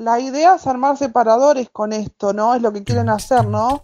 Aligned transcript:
La 0.00 0.18
idea 0.18 0.54
es 0.54 0.66
armar 0.66 0.96
separadores 0.96 1.68
con 1.70 1.92
esto, 1.92 2.32
¿no? 2.32 2.54
Es 2.54 2.62
lo 2.62 2.72
que 2.72 2.82
quieren 2.82 3.10
hacer, 3.10 3.46
¿no? 3.46 3.82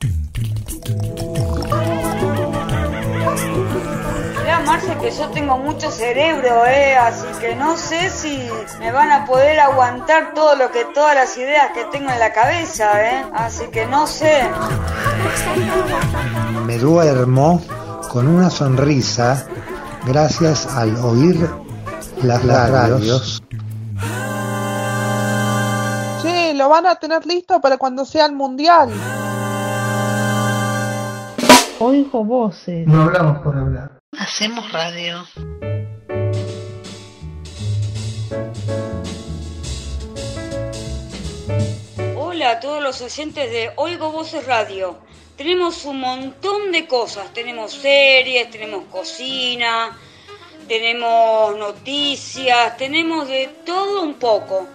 Mira, 4.40 4.60
Marce, 4.64 4.96
que 4.96 5.10
yo 5.10 5.28
tengo 5.28 5.58
mucho 5.58 5.90
cerebro, 5.90 6.64
¿eh? 6.64 6.96
Así 6.96 7.26
que 7.38 7.54
no 7.54 7.76
sé 7.76 8.08
si 8.08 8.48
me 8.78 8.92
van 8.92 9.12
a 9.12 9.26
poder 9.26 9.60
aguantar 9.60 10.32
todo 10.32 10.56
lo 10.56 10.72
que, 10.72 10.86
todas 10.94 11.14
las 11.14 11.36
ideas 11.36 11.72
que 11.74 11.84
tengo 11.92 12.10
en 12.10 12.18
la 12.18 12.32
cabeza, 12.32 12.92
¿eh? 13.06 13.26
Así 13.34 13.66
que 13.66 13.84
no 13.84 14.06
sé. 14.06 14.48
Me 16.64 16.78
duermo 16.78 17.60
con 18.08 18.26
una 18.26 18.48
sonrisa 18.48 19.46
gracias 20.06 20.66
al 20.66 20.96
oír 20.96 21.46
las, 22.22 22.42
radios. 22.42 23.35
Lo 26.66 26.70
van 26.70 26.86
a 26.88 26.96
tener 26.96 27.24
listo 27.26 27.60
para 27.60 27.78
cuando 27.78 28.04
sea 28.04 28.26
el 28.26 28.32
mundial. 28.32 28.90
Oigo 31.78 32.24
voces. 32.24 32.84
No 32.88 33.02
hablamos 33.02 33.38
por 33.38 33.56
hablar. 33.56 33.92
Hacemos 34.18 34.72
radio. 34.72 35.24
Hola 42.16 42.50
a 42.50 42.58
todos 42.58 42.82
los 42.82 43.00
oyentes 43.00 43.48
de 43.48 43.70
Oigo 43.76 44.10
Voces 44.10 44.44
Radio. 44.44 44.98
Tenemos 45.36 45.84
un 45.84 46.00
montón 46.00 46.72
de 46.72 46.88
cosas. 46.88 47.32
Tenemos 47.32 47.74
series, 47.74 48.50
tenemos 48.50 48.86
cocina, 48.86 49.96
tenemos 50.66 51.56
noticias, 51.56 52.76
tenemos 52.76 53.28
de 53.28 53.54
todo 53.64 54.02
un 54.02 54.14
poco. 54.14 54.66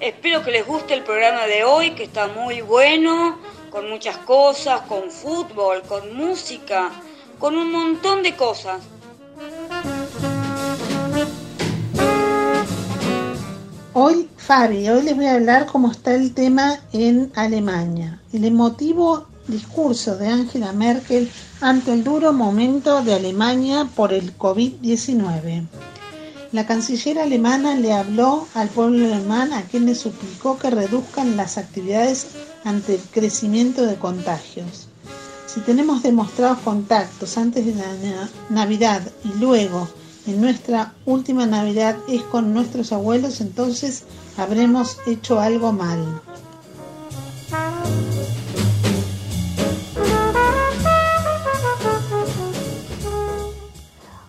Espero 0.00 0.44
que 0.44 0.52
les 0.52 0.64
guste 0.64 0.94
el 0.94 1.02
programa 1.02 1.46
de 1.46 1.64
hoy, 1.64 1.90
que 1.90 2.04
está 2.04 2.28
muy 2.28 2.60
bueno, 2.60 3.36
con 3.70 3.90
muchas 3.90 4.16
cosas, 4.18 4.82
con 4.82 5.10
fútbol, 5.10 5.82
con 5.82 6.14
música, 6.14 6.90
con 7.40 7.56
un 7.56 7.72
montón 7.72 8.22
de 8.22 8.36
cosas. 8.36 8.80
Hoy, 13.92 14.28
Fabi, 14.36 14.88
hoy 14.88 15.02
les 15.02 15.16
voy 15.16 15.26
a 15.26 15.34
hablar 15.34 15.66
cómo 15.66 15.90
está 15.90 16.14
el 16.14 16.32
tema 16.32 16.78
en 16.92 17.32
Alemania. 17.34 18.20
El 18.32 18.44
emotivo 18.44 19.26
discurso 19.48 20.16
de 20.16 20.28
Angela 20.28 20.72
Merkel 20.72 21.28
ante 21.60 21.92
el 21.92 22.04
duro 22.04 22.32
momento 22.32 23.02
de 23.02 23.14
Alemania 23.14 23.88
por 23.96 24.12
el 24.12 24.38
COVID-19. 24.38 25.66
La 26.50 26.66
canciller 26.66 27.18
alemana 27.18 27.74
le 27.74 27.92
habló 27.92 28.48
al 28.54 28.68
pueblo 28.68 29.04
alemán 29.04 29.52
a 29.52 29.62
quien 29.62 29.84
le 29.84 29.94
suplicó 29.94 30.58
que 30.58 30.70
reduzcan 30.70 31.36
las 31.36 31.58
actividades 31.58 32.28
ante 32.64 32.94
el 32.94 33.02
crecimiento 33.02 33.84
de 33.84 33.96
contagios. 33.96 34.88
Si 35.46 35.60
tenemos 35.60 36.02
demostrados 36.02 36.58
contactos 36.60 37.36
antes 37.36 37.66
de 37.66 37.74
la 37.74 37.84
Navidad 38.48 39.02
y 39.24 39.38
luego 39.38 39.88
en 40.26 40.40
nuestra 40.40 40.94
última 41.04 41.44
Navidad 41.44 41.96
es 42.08 42.22
con 42.22 42.54
nuestros 42.54 42.92
abuelos, 42.92 43.42
entonces 43.42 44.04
habremos 44.38 44.96
hecho 45.06 45.40
algo 45.40 45.72
mal. 45.72 46.22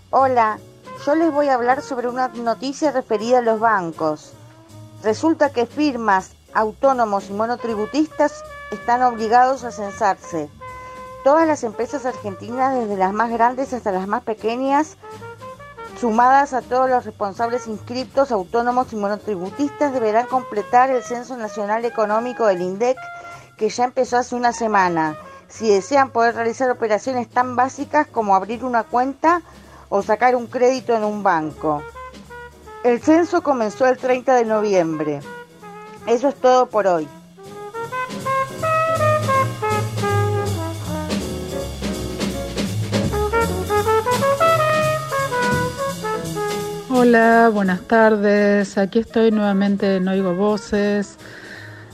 Hola, 0.09 0.59
yo 1.09 1.15
les 1.15 1.31
voy 1.31 1.47
a 1.47 1.55
hablar 1.55 1.81
sobre 1.81 2.07
una 2.07 2.27
noticia 2.27 2.91
referida 2.91 3.39
a 3.39 3.41
los 3.41 3.59
bancos. 3.59 4.33
Resulta 5.01 5.49
que 5.49 5.65
firmas, 5.65 6.33
autónomos 6.53 7.31
y 7.31 7.33
monotributistas 7.33 8.43
están 8.69 9.01
obligados 9.01 9.63
a 9.63 9.71
censarse. 9.71 10.51
Todas 11.23 11.47
las 11.47 11.63
empresas 11.63 12.05
argentinas, 12.05 12.75
desde 12.75 12.95
las 12.95 13.11
más 13.11 13.31
grandes 13.31 13.73
hasta 13.73 13.91
las 13.91 14.07
más 14.07 14.21
pequeñas, 14.21 14.97
sumadas 15.99 16.53
a 16.53 16.61
todos 16.61 16.87
los 16.87 17.05
responsables 17.05 17.65
inscriptos, 17.65 18.31
autónomos 18.31 18.93
y 18.93 18.95
monotributistas, 18.95 19.91
deberán 19.91 20.27
completar 20.27 20.91
el 20.91 21.01
Censo 21.01 21.35
Nacional 21.37 21.85
Económico 21.85 22.45
del 22.45 22.61
INDEC, 22.61 22.97
que 23.57 23.69
ya 23.69 23.85
empezó 23.85 24.17
hace 24.17 24.35
una 24.35 24.53
semana. 24.53 25.17
Si 25.47 25.71
desean 25.71 26.11
poder 26.11 26.35
realizar 26.35 26.69
operaciones 26.69 27.27
tan 27.27 27.55
básicas 27.55 28.05
como 28.05 28.35
abrir 28.35 28.63
una 28.63 28.83
cuenta 28.83 29.41
o 29.89 30.01
sacar 30.01 30.35
un 30.35 30.47
crédito 30.47 30.95
en 30.95 31.03
un 31.03 31.23
banco. 31.23 31.83
El 32.83 33.01
censo 33.01 33.41
comenzó 33.41 33.85
el 33.87 33.97
30 33.97 34.35
de 34.35 34.45
noviembre. 34.45 35.19
Eso 36.07 36.29
es 36.29 36.35
todo 36.35 36.69
por 36.69 36.87
hoy. 36.87 37.07
Hola, 46.91 47.49
buenas 47.53 47.81
tardes. 47.81 48.77
Aquí 48.77 48.99
estoy 48.99 49.31
nuevamente 49.31 49.95
en 49.95 50.07
Oigo 50.07 50.35
Voces. 50.35 51.17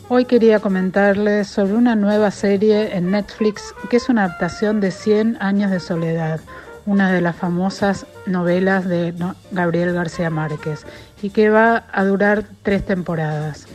Hoy 0.07 0.25
quería 0.25 0.59
comentarles 0.59 1.47
sobre 1.47 1.73
una 1.73 1.95
nueva 1.95 2.31
serie 2.31 2.95
en 2.95 3.11
Netflix 3.11 3.73
que 3.89 3.97
es 3.97 4.07
una 4.09 4.25
adaptación 4.25 4.79
de 4.79 4.91
100 4.91 5.37
años 5.39 5.71
de 5.71 5.79
soledad, 5.79 6.39
una 6.85 7.11
de 7.11 7.21
las 7.21 7.35
famosas 7.35 8.05
novelas 8.25 8.87
de 8.87 9.13
Gabriel 9.51 9.93
García 9.93 10.29
Márquez 10.29 10.85
y 11.21 11.31
que 11.31 11.49
va 11.49 11.85
a 11.91 12.03
durar 12.05 12.45
tres 12.63 12.85
temporadas. 12.85 13.65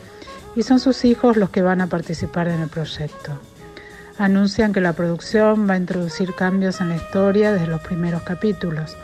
Y 0.55 0.63
son 0.63 0.79
sus 0.79 1.05
hijos 1.05 1.37
los 1.37 1.49
que 1.49 1.61
van 1.61 1.81
a 1.81 1.87
participar 1.87 2.47
en 2.47 2.61
el 2.61 2.69
proyecto. 2.69 3.39
Anuncian 4.17 4.73
que 4.73 4.81
la 4.81 4.93
producción 4.93 5.69
va 5.69 5.73
a 5.73 5.77
introducir 5.77 6.35
cambios 6.35 6.81
en 6.81 6.89
la 6.89 6.97
historia 6.97 7.51
desde 7.51 7.67
los 7.67 7.81
primeros 7.81 8.23
capítulos. 8.23 8.95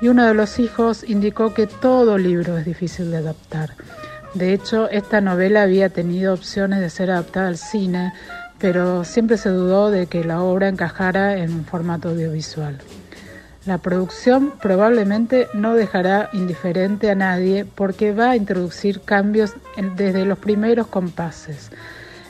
Y 0.00 0.08
uno 0.08 0.26
de 0.26 0.34
los 0.34 0.58
hijos 0.58 1.04
indicó 1.04 1.54
que 1.54 1.66
todo 1.66 2.18
libro 2.18 2.58
es 2.58 2.64
difícil 2.64 3.10
de 3.10 3.18
adaptar. 3.18 3.70
De 4.34 4.52
hecho, 4.52 4.90
esta 4.90 5.22
novela 5.22 5.62
había 5.62 5.88
tenido 5.88 6.34
opciones 6.34 6.80
de 6.80 6.90
ser 6.90 7.10
adaptada 7.10 7.48
al 7.48 7.56
cine, 7.56 8.12
pero 8.58 9.04
siempre 9.04 9.38
se 9.38 9.48
dudó 9.48 9.90
de 9.90 10.06
que 10.06 10.24
la 10.24 10.42
obra 10.42 10.68
encajara 10.68 11.38
en 11.38 11.52
un 11.52 11.64
formato 11.64 12.10
audiovisual. 12.10 12.78
La 13.66 13.78
producción 13.78 14.52
probablemente 14.62 15.48
no 15.52 15.74
dejará 15.74 16.30
indiferente 16.32 17.10
a 17.10 17.16
nadie 17.16 17.64
porque 17.64 18.12
va 18.12 18.30
a 18.30 18.36
introducir 18.36 19.00
cambios 19.00 19.54
desde 19.96 20.24
los 20.24 20.38
primeros 20.38 20.86
compases. 20.86 21.72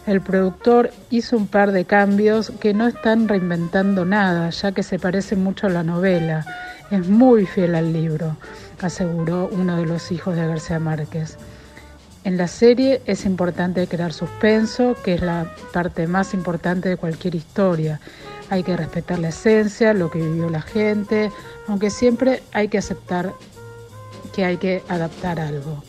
El 0.06 0.22
productor 0.22 0.92
hizo 1.10 1.36
un 1.36 1.46
par 1.46 1.72
de 1.72 1.84
cambios 1.84 2.52
que 2.58 2.72
no 2.72 2.86
están 2.86 3.28
reinventando 3.28 4.06
nada, 4.06 4.48
ya 4.48 4.72
que 4.72 4.82
se 4.82 4.98
parece 4.98 5.36
mucho 5.36 5.66
a 5.66 5.70
la 5.70 5.82
novela. 5.82 6.46
Es 6.90 7.06
muy 7.06 7.44
fiel 7.44 7.74
al 7.74 7.92
libro, 7.92 8.38
aseguró 8.80 9.50
uno 9.52 9.76
de 9.76 9.84
los 9.84 10.10
hijos 10.12 10.36
de 10.36 10.46
García 10.46 10.78
Márquez. 10.78 11.36
En 12.24 12.38
la 12.38 12.48
serie 12.48 13.02
es 13.04 13.26
importante 13.26 13.86
crear 13.86 14.14
suspenso, 14.14 14.96
que 15.04 15.14
es 15.14 15.20
la 15.20 15.52
parte 15.74 16.06
más 16.06 16.32
importante 16.32 16.88
de 16.88 16.96
cualquier 16.96 17.34
historia 17.34 18.00
hay 18.50 18.62
que 18.62 18.76
respetar 18.76 19.18
la 19.18 19.28
esencia, 19.28 19.92
lo 19.92 20.10
que 20.10 20.20
vivió 20.20 20.48
la 20.48 20.62
gente, 20.62 21.30
aunque 21.66 21.90
siempre 21.90 22.42
hay 22.52 22.68
que 22.68 22.78
aceptar 22.78 23.32
que 24.34 24.44
hay 24.44 24.56
que 24.58 24.82
adaptar 24.88 25.40
algo. 25.40 25.82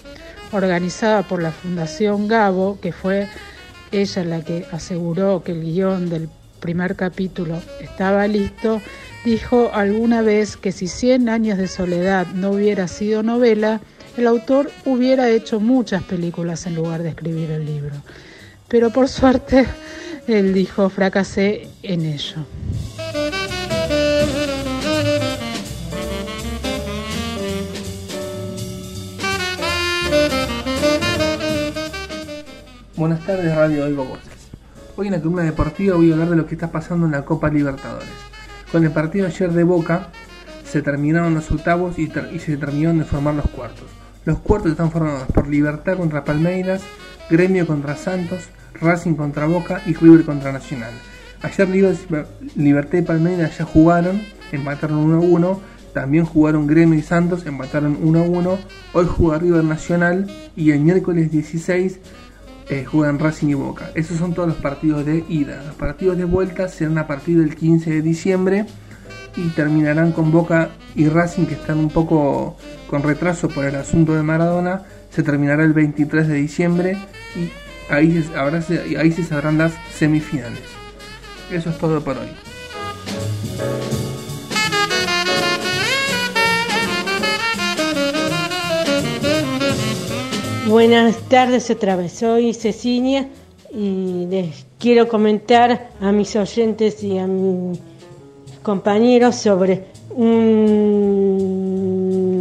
Organizada 0.52 1.24
por 1.24 1.42
la 1.42 1.52
Fundación 1.52 2.28
Gabo, 2.28 2.80
que 2.80 2.92
fue 2.92 3.28
ella 3.92 4.24
la 4.24 4.42
que 4.44 4.66
aseguró 4.72 5.44
que 5.44 5.52
el 5.52 5.62
guion 5.62 6.10
del 6.10 6.30
primer 6.60 6.96
capítulo 6.96 7.62
estaba 7.82 8.28
listo, 8.28 8.82
dijo 9.26 9.72
alguna 9.74 10.22
vez 10.22 10.58
que 10.58 10.72
si 10.72 10.88
Cien 10.88 11.30
años 11.30 11.58
de 11.58 11.68
soledad 11.68 12.28
no 12.28 12.52
hubiera 12.52 12.88
sido 12.88 13.24
novela, 13.24 13.82
el 14.18 14.26
autor 14.26 14.72
hubiera 14.86 15.30
hecho 15.30 15.60
muchas 15.60 16.04
películas 16.04 16.66
en 16.66 16.76
lugar 16.76 17.04
de 17.04 17.10
escribir 17.10 17.52
el 17.52 17.66
libro. 17.66 17.96
Pero 18.68 18.90
por 18.92 19.08
suerte 19.08 19.66
él 20.28 20.54
dijo, 20.54 20.90
fracasé 20.90 21.70
en 21.84 22.02
ello. 22.02 22.46
Buenas 32.96 33.26
tardes, 33.26 33.56
Radio 33.56 33.86
Oigo 33.86 34.04
Voces. 34.04 34.24
Hoy 34.98 35.08
en 35.08 35.14
la 35.14 35.20
columna 35.20 35.44
deportiva 35.44 35.96
voy 35.96 36.10
a 36.10 36.14
hablar 36.14 36.32
de 36.32 36.36
lo 36.36 36.46
que 36.48 36.56
está 36.56 36.72
pasando 36.72 37.06
en 37.06 37.14
la 37.14 37.24
Copa 37.24 37.50
Libertadores. 37.50 38.10
Con 38.72 38.84
el 38.84 38.92
partido 38.92 39.28
ayer 39.28 39.52
de 39.52 39.64
Boca 39.64 40.10
se 40.66 40.82
terminaron 40.82 41.36
los 41.36 41.50
octavos 41.52 41.98
y, 41.98 42.12
y 42.34 42.40
se 42.40 42.58
terminaron 42.58 42.98
de 42.98 43.06
formar 43.06 43.36
los 43.36 43.48
cuartos. 43.48 43.86
Los 44.26 44.40
cuartos 44.40 44.72
están 44.72 44.92
formados 44.92 45.24
por 45.34 45.48
Libertad 45.48 45.96
contra 45.96 46.26
Palmeiras, 46.26 46.82
Gremio 47.30 47.66
contra 47.66 47.96
Santos, 47.96 48.50
Racing 48.80 49.16
contra 49.16 49.46
Boca 49.46 49.82
y 49.86 49.94
River 49.94 50.24
contra 50.26 50.52
Nacional. 50.52 50.92
Ayer 51.42 51.70
Libertad 52.56 52.98
y 52.98 53.02
Palmeiras 53.04 53.58
ya 53.58 53.66
jugaron, 53.66 54.22
empataron 54.52 54.98
1 54.98 55.20
1. 55.22 55.62
También 55.94 56.26
jugaron 56.26 56.68
Gremio 56.68 56.98
y 56.98 57.02
Santos, 57.02 57.46
empataron 57.46 57.98
1 58.02 58.24
1. 58.24 58.58
Hoy 58.94 59.06
juega 59.08 59.40
River 59.40 59.64
Nacional 59.64 60.28
y 60.56 60.72
el 60.72 60.80
miércoles 60.80 61.32
16 61.32 62.00
eh, 62.70 62.86
juegan 62.86 63.20
Racing 63.20 63.48
y 63.48 63.54
Boca. 63.54 63.92
Esos 63.96 64.18
son 64.18 64.34
todos 64.34 64.50
los 64.50 64.58
partidos 64.58 65.06
de 65.06 65.24
ida. 65.30 65.64
Los 65.66 65.76
partidos 65.76 66.18
de 66.18 66.26
vuelta 66.26 66.68
serán 66.68 66.98
a 66.98 67.08
partir 67.08 67.40
del 67.40 67.56
15 67.56 67.90
de 67.90 68.02
diciembre 68.02 68.66
y 69.36 69.50
terminarán 69.50 70.12
con 70.12 70.32
Boca 70.32 70.70
y 70.96 71.08
Racing 71.08 71.46
que 71.46 71.54
están 71.54 71.78
un 71.78 71.90
poco 71.90 72.58
con 72.90 73.04
retraso 73.04 73.48
por 73.48 73.64
el 73.66 73.76
asunto 73.76 74.16
de 74.16 74.24
Maradona. 74.24 74.84
Se 75.12 75.24
terminará 75.24 75.64
el 75.64 75.74
23 75.74 76.28
de 76.28 76.34
diciembre 76.34 76.98
y 77.36 77.50
ahí 77.90 78.22
se, 78.22 78.98
ahí 78.98 79.12
se 79.12 79.24
sabrán 79.24 79.58
las 79.58 79.74
semifinales. 79.94 80.62
Eso 81.52 81.70
es 81.70 81.78
todo 81.78 82.04
por 82.04 82.18
hoy. 82.18 82.28
Buenas 90.68 91.18
tardes 91.30 91.70
otra 91.70 91.96
vez, 91.96 92.12
soy 92.12 92.54
Cecilia 92.54 93.30
y 93.74 94.26
les 94.30 94.66
quiero 94.80 95.08
comentar 95.08 95.92
a 96.02 96.12
mis 96.12 96.36
oyentes 96.36 97.02
y 97.04 97.18
a 97.18 97.26
mis 97.26 97.80
compañeros 98.64 99.38
sobre 99.38 99.86
una 100.14 100.50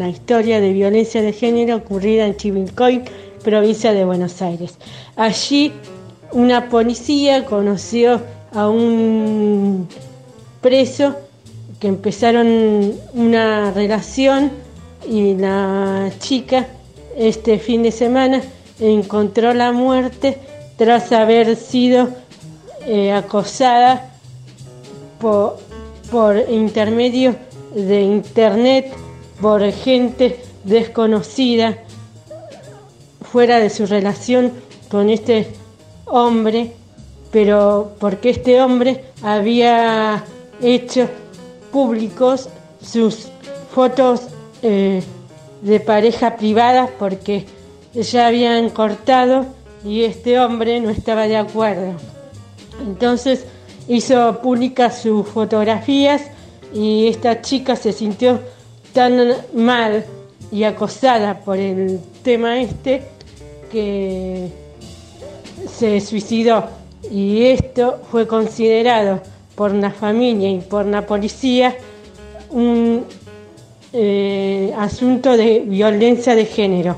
historia 0.09 0.61
de 0.61 0.73
violencia 0.73 1.23
de 1.23 1.33
género 1.33 1.77
ocurrida 1.77 2.27
en 2.27 2.37
Chivilcoy, 2.37 3.03
provincia 3.47 3.93
de 3.93 4.05
Buenos 4.05 4.43
Aires. 4.43 4.75
Allí 5.15 5.73
una 6.33 6.69
policía 6.69 7.45
conoció 7.45 8.21
a 8.53 8.69
un 8.69 9.89
preso 10.61 11.15
que 11.79 11.87
empezaron 11.87 12.93
una 13.15 13.71
relación 13.71 14.51
y 15.09 15.35
la 15.35 16.11
chica 16.19 16.67
este 17.17 17.61
fin 17.61 17.85
de 17.85 17.93
semana 17.93 18.43
encontró 18.81 19.55
la 19.55 19.71
muerte 19.71 20.39
tras 20.77 21.13
haber 21.13 21.55
sido 21.55 22.09
eh, 22.85 23.13
acosada 23.13 24.11
por, 25.21 25.61
por 26.11 26.37
intermedio 26.51 27.37
de 27.77 28.03
internet 28.03 28.93
por 29.41 29.63
gente 29.71 30.41
desconocida 30.65 31.79
fuera 33.33 33.59
de 33.59 33.71
su 33.71 33.87
relación 33.87 34.53
con 34.89 35.11
este 35.11 35.49
hombre, 36.07 36.73
pero 37.31 37.93
porque 37.99 38.31
este 38.31 38.61
hombre 38.61 39.05
había 39.23 40.25
hecho 40.61 41.09
públicos 41.73 42.49
sus 42.81 43.29
fotos 43.75 44.23
eh, 44.63 45.03
de 45.63 45.81
pareja 45.81 46.37
privada 46.37 46.89
porque 46.99 47.45
ya 47.95 48.29
habían 48.29 48.71
cortado 48.71 49.47
y 49.85 50.05
este 50.05 50.39
hombre 50.39 50.81
no 50.81 50.91
estaba 50.91 51.27
de 51.27 51.37
acuerdo. 51.37 51.95
Entonces 52.81 53.45
hizo 53.89 54.41
públicas 54.41 55.03
sus 55.03 55.27
fotografías 55.27 56.23
y 56.73 57.09
esta 57.09 57.43
chica 57.43 57.77
se 57.77 57.93
sintió 57.93 58.41
tan 58.93 59.35
mal 59.55 60.05
y 60.51 60.65
acosada 60.65 61.41
por 61.41 61.59
el 61.59 62.01
tema 62.23 62.61
este 62.61 63.16
que 63.71 64.49
se 65.69 66.01
suicidó 66.01 66.65
y 67.11 67.45
esto 67.45 68.01
fue 68.11 68.27
considerado 68.27 69.21
por 69.55 69.73
la 69.73 69.91
familia 69.91 70.51
y 70.51 70.61
por 70.61 70.87
la 70.87 71.07
policía 71.07 71.77
un 72.51 73.05
eh, 73.93 74.73
asunto 74.77 75.37
de 75.37 75.61
violencia 75.61 76.35
de 76.35 76.45
género. 76.45 76.97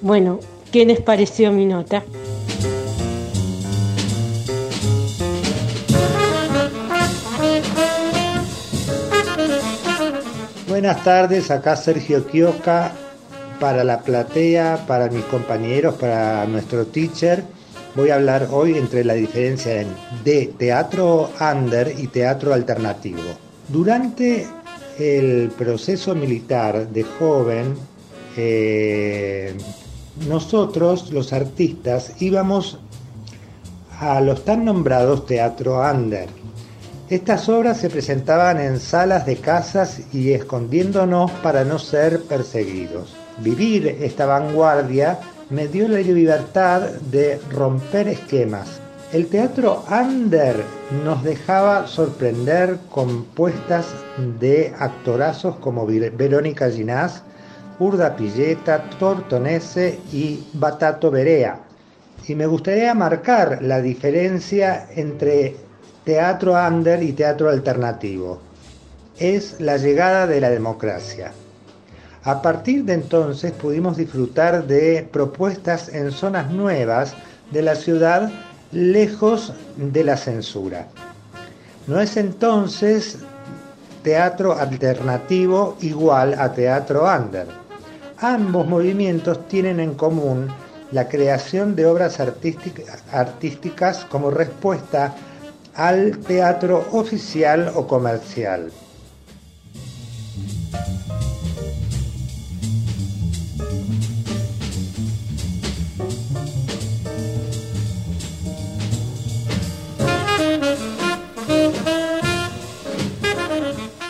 Bueno, 0.00 0.38
¿qué 0.70 0.86
les 0.86 1.00
pareció 1.00 1.50
mi 1.50 1.66
nota? 1.66 2.04
Buenas 10.68 11.02
tardes, 11.02 11.50
acá 11.50 11.74
Sergio 11.74 12.26
Kioska 12.26 12.92
para 13.58 13.84
la 13.84 14.00
platea, 14.00 14.84
para 14.86 15.08
mis 15.08 15.24
compañeros, 15.24 15.94
para 15.94 16.46
nuestro 16.46 16.86
teacher. 16.86 17.44
Voy 17.94 18.10
a 18.10 18.16
hablar 18.16 18.48
hoy 18.50 18.76
entre 18.76 19.04
la 19.04 19.14
diferencia 19.14 19.84
de 20.24 20.52
teatro 20.58 21.30
under 21.40 21.94
y 21.98 22.06
teatro 22.08 22.52
alternativo. 22.54 23.22
Durante 23.68 24.46
el 24.98 25.50
proceso 25.56 26.14
militar 26.14 26.88
de 26.88 27.02
joven, 27.04 27.74
eh, 28.36 29.56
nosotros, 30.28 31.12
los 31.12 31.32
artistas, 31.32 32.12
íbamos 32.20 32.78
a 34.00 34.20
los 34.20 34.44
tan 34.44 34.64
nombrados 34.64 35.26
teatro 35.26 35.80
under. 35.80 36.28
Estas 37.10 37.48
obras 37.48 37.78
se 37.78 37.88
presentaban 37.88 38.60
en 38.60 38.78
salas 38.80 39.24
de 39.24 39.36
casas 39.36 40.00
y 40.12 40.32
escondiéndonos 40.32 41.30
para 41.42 41.64
no 41.64 41.78
ser 41.78 42.22
perseguidos. 42.22 43.16
Vivir 43.38 43.86
esta 44.00 44.26
vanguardia 44.26 45.18
me 45.50 45.68
dio 45.68 45.88
la 45.88 45.98
libertad 45.98 46.82
de 47.10 47.40
romper 47.50 48.08
esquemas, 48.08 48.80
el 49.10 49.28
teatro 49.28 49.84
under 49.90 50.54
nos 51.02 51.24
dejaba 51.24 51.86
sorprender 51.86 52.76
con 52.90 53.24
puestas 53.24 53.86
de 54.38 54.74
actorazos 54.78 55.56
como 55.56 55.86
Verónica 55.86 56.70
Ginás, 56.70 57.22
Urda 57.78 58.14
Pilleta, 58.14 58.84
Tortonese 58.98 59.98
y 60.12 60.46
Batato 60.52 61.10
Berea. 61.10 61.58
Y 62.26 62.34
me 62.34 62.46
gustaría 62.46 62.92
marcar 62.92 63.62
la 63.62 63.80
diferencia 63.80 64.86
entre 64.94 65.56
teatro 66.04 66.52
under 66.52 67.02
y 67.02 67.12
teatro 67.14 67.48
alternativo. 67.48 68.40
Es 69.18 69.58
la 69.58 69.78
llegada 69.78 70.26
de 70.26 70.42
la 70.42 70.50
democracia. 70.50 71.32
A 72.28 72.42
partir 72.42 72.84
de 72.84 72.92
entonces 72.92 73.52
pudimos 73.52 73.96
disfrutar 73.96 74.66
de 74.66 75.08
propuestas 75.10 75.88
en 75.88 76.12
zonas 76.12 76.50
nuevas 76.50 77.14
de 77.50 77.62
la 77.62 77.74
ciudad 77.74 78.30
lejos 78.70 79.54
de 79.78 80.04
la 80.04 80.18
censura. 80.18 80.88
No 81.86 81.98
es 81.98 82.18
entonces 82.18 83.20
teatro 84.02 84.52
alternativo 84.52 85.78
igual 85.80 86.34
a 86.38 86.52
teatro 86.52 87.06
under. 87.06 87.46
Ambos 88.18 88.66
movimientos 88.66 89.48
tienen 89.48 89.80
en 89.80 89.94
común 89.94 90.48
la 90.92 91.08
creación 91.08 91.74
de 91.76 91.86
obras 91.86 92.20
artísticas 92.20 94.04
como 94.04 94.30
respuesta 94.30 95.14
al 95.74 96.18
teatro 96.18 96.88
oficial 96.92 97.72
o 97.74 97.86
comercial. 97.86 98.70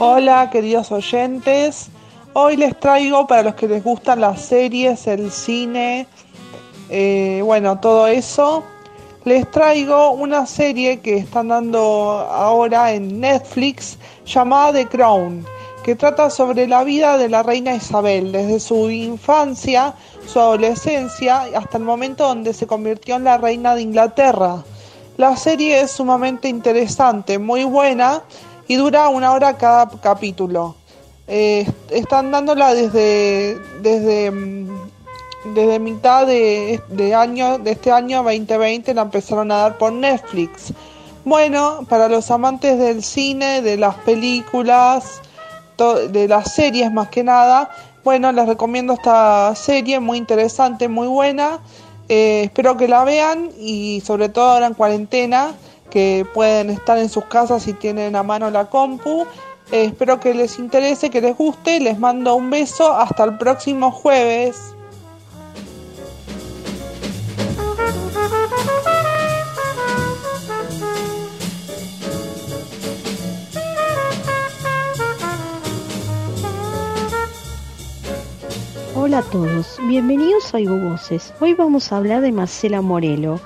Hola 0.01 0.49
queridos 0.51 0.93
oyentes, 0.93 1.89
hoy 2.33 2.57
les 2.57 2.79
traigo 2.79 3.27
para 3.27 3.43
los 3.43 3.57
que 3.57 3.67
les 3.67 3.83
gustan 3.83 4.21
las 4.21 4.43
series, 4.43 5.09
el 5.09 5.33
cine, 5.33 6.07
eh, 6.89 7.41
bueno, 7.45 7.81
todo 7.81 8.07
eso, 8.07 8.63
les 9.25 9.51
traigo 9.51 10.13
una 10.13 10.47
serie 10.47 11.01
que 11.01 11.17
están 11.17 11.49
dando 11.49 11.81
ahora 12.31 12.93
en 12.93 13.19
Netflix 13.19 13.99
llamada 14.25 14.75
The 14.75 14.87
Crown, 14.87 15.45
que 15.83 15.97
trata 15.97 16.31
sobre 16.31 16.69
la 16.69 16.85
vida 16.85 17.19
de 17.19 17.29
la 17.29 17.43
reina 17.43 17.75
Isabel, 17.75 18.31
desde 18.31 18.61
su 18.61 18.91
infancia, 18.91 19.97
su 20.29 20.39
adolescencia, 20.39 21.49
hasta 21.57 21.77
el 21.77 21.83
momento 21.83 22.29
donde 22.29 22.55
se 22.55 22.69
convirtió 22.69 23.17
en 23.17 23.25
la 23.25 23.37
reina 23.37 23.75
de 23.75 23.83
Inglaterra. 23.83 24.63
La 25.17 25.37
serie 25.37 25.81
es 25.81 25.91
sumamente 25.91 26.47
interesante, 26.47 27.41
muy 27.41 27.65
buena 27.65 28.23
y 28.69 28.77
dura 28.77 29.09
una 29.09 29.33
hora 29.33 29.57
cada 29.57 29.89
capítulo. 30.01 30.77
Eh, 31.27 31.67
están 31.91 32.31
dándola 32.31 32.75
desde, 32.75 33.59
desde, 33.83 34.31
mm, 34.31 34.69
desde 35.55 35.79
mitad 35.79 36.27
de, 36.27 36.81
año, 37.17 37.59
de 37.59 37.73
este 37.73 37.91
año 37.91 38.23
2020, 38.23 38.95
la 38.95 39.03
empezaron 39.03 39.51
a 39.51 39.57
dar 39.57 39.79
por 39.79 39.93
Netflix. 39.93 40.73
Bueno, 41.25 41.81
para 41.89 42.09
los 42.09 42.31
amantes 42.31 42.79
del 42.79 43.03
cine, 43.03 43.63
de 43.63 43.77
las 43.77 43.95
películas, 43.97 45.21
de 46.11 46.29
las 46.29 46.53
series 46.53 46.93
más 46.93 47.09
que 47.09 47.23
nada, 47.25 47.71
bueno, 48.05 48.33
les 48.33 48.47
recomiendo 48.47 48.95
esta 48.95 49.55
serie, 49.55 50.01
muy 50.01 50.19
interesante, 50.19 50.89
muy 50.89 51.09
buena. 51.09 51.59
Eh, 52.09 52.45
espero 52.45 52.77
que 52.77 52.89
la 52.89 53.05
vean 53.05 53.51
y 53.61 54.03
sobre 54.05 54.31
todo 54.31 54.49
ahora 54.49 54.67
en 54.67 54.75
cuarentena 54.75 55.53
que 55.91 56.27
pueden 56.35 56.71
estar 56.71 56.99
en 56.99 57.09
sus 57.09 57.25
casas 57.27 57.63
si 57.63 57.73
tienen 57.73 58.17
a 58.17 58.23
mano 58.23 58.51
la 58.51 58.67
compu. 58.67 59.27
Eh, 59.71 59.85
espero 59.85 60.19
que 60.21 60.35
les 60.35 60.59
interese, 60.59 61.11
que 61.11 61.21
les 61.21 61.37
guste. 61.37 61.81
Les 61.81 61.99
mando 61.99 62.35
un 62.35 62.51
beso. 62.51 62.93
Hasta 62.93 63.25
el 63.25 63.37
próximo 63.39 63.91
jueves. 63.91 64.75
Hola 79.01 79.21
a 79.21 79.23
todos, 79.23 79.79
bienvenidos 79.89 80.53
a 80.55 80.61
Ivo 80.61 80.77
Voces. 80.77 81.33
Hoy 81.41 81.55
vamos 81.55 81.93
a 81.93 81.97
hablar 81.97 82.21
de 82.21 82.31
Marcela 82.31 82.83
Morelo, 82.83 83.41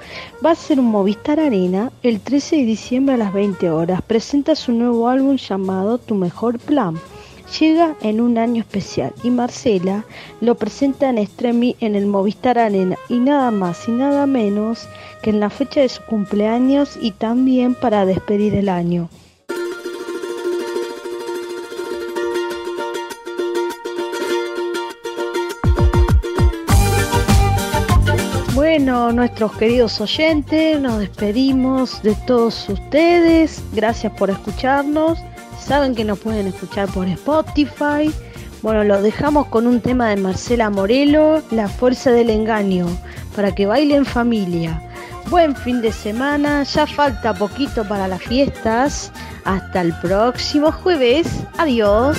Va 0.44 0.50
a 0.50 0.54
ser 0.56 0.80
un 0.80 0.86
Movistar 0.86 1.38
Arena 1.38 1.92
el 2.02 2.18
13 2.18 2.56
de 2.56 2.64
diciembre 2.64 3.14
a 3.14 3.18
las 3.18 3.32
20 3.32 3.70
horas. 3.70 4.02
Presenta 4.02 4.56
su 4.56 4.72
nuevo 4.72 5.08
álbum 5.08 5.36
llamado 5.36 5.98
Tu 5.98 6.16
Mejor 6.16 6.58
Plan. 6.58 6.96
Llega 7.60 7.94
en 8.00 8.20
un 8.20 8.36
año 8.38 8.60
especial 8.60 9.14
y 9.22 9.30
Marcela 9.30 10.04
lo 10.40 10.56
presenta 10.56 11.08
en 11.08 11.18
Extremi 11.18 11.76
en 11.78 11.94
el 11.94 12.06
Movistar 12.06 12.58
Arena 12.58 12.96
y 13.08 13.20
nada 13.20 13.52
más 13.52 13.86
y 13.86 13.92
nada 13.92 14.26
menos 14.26 14.88
que 15.22 15.30
en 15.30 15.38
la 15.38 15.48
fecha 15.48 15.80
de 15.80 15.88
su 15.88 16.02
cumpleaños 16.06 16.98
y 17.00 17.12
también 17.12 17.76
para 17.76 18.04
despedir 18.04 18.56
el 18.56 18.68
año. 18.68 19.10
Nuestros 28.92 29.56
queridos 29.56 30.02
oyentes, 30.02 30.78
nos 30.78 30.98
despedimos 30.98 32.02
de 32.02 32.14
todos 32.26 32.68
ustedes. 32.68 33.62
Gracias 33.72 34.12
por 34.12 34.28
escucharnos. 34.28 35.18
Saben 35.58 35.94
que 35.94 36.04
nos 36.04 36.18
pueden 36.18 36.48
escuchar 36.48 36.90
por 36.90 37.08
Spotify. 37.08 38.12
Bueno, 38.60 38.84
los 38.84 39.02
dejamos 39.02 39.46
con 39.46 39.66
un 39.66 39.80
tema 39.80 40.10
de 40.10 40.16
Marcela 40.16 40.68
Morelo, 40.68 41.42
La 41.50 41.68
Fuerza 41.68 42.10
del 42.10 42.28
Engaño, 42.28 42.86
para 43.34 43.54
que 43.54 43.64
bailen 43.64 44.04
familia. 44.04 44.82
Buen 45.30 45.56
fin 45.56 45.80
de 45.80 45.90
semana, 45.90 46.62
ya 46.64 46.86
falta 46.86 47.32
poquito 47.32 47.88
para 47.88 48.06
las 48.06 48.20
fiestas. 48.20 49.10
Hasta 49.46 49.80
el 49.80 49.94
próximo 50.00 50.70
jueves. 50.70 51.26
Adiós. 51.56 52.18